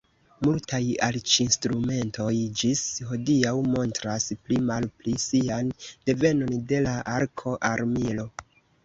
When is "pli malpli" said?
4.47-5.13